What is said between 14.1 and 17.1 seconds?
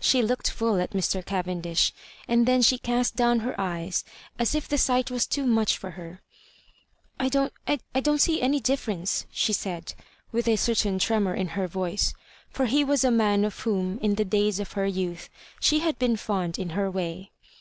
the days of her youth, she had been fond in her